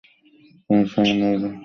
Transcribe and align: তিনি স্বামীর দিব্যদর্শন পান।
তিনি 0.65 0.83
স্বামীর 0.91 1.15
দিব্যদর্শন 1.15 1.43
পান। 1.43 1.53